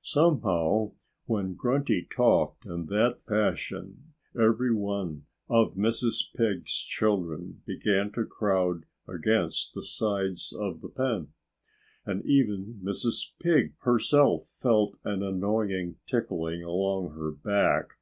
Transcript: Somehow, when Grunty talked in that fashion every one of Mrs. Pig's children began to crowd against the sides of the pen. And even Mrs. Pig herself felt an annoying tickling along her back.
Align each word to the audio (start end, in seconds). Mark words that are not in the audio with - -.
Somehow, 0.00 0.92
when 1.26 1.52
Grunty 1.52 2.06
talked 2.10 2.64
in 2.64 2.86
that 2.86 3.18
fashion 3.28 4.14
every 4.34 4.74
one 4.74 5.26
of 5.46 5.74
Mrs. 5.74 6.32
Pig's 6.34 6.72
children 6.76 7.60
began 7.66 8.10
to 8.12 8.24
crowd 8.24 8.86
against 9.06 9.74
the 9.74 9.82
sides 9.82 10.54
of 10.58 10.80
the 10.80 10.88
pen. 10.88 11.34
And 12.06 12.24
even 12.24 12.80
Mrs. 12.82 13.32
Pig 13.38 13.74
herself 13.80 14.46
felt 14.48 14.96
an 15.04 15.22
annoying 15.22 15.96
tickling 16.06 16.62
along 16.62 17.10
her 17.10 17.30
back. 17.32 17.96